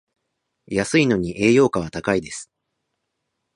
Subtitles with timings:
[0.65, 2.49] 安いのに栄養価は高いです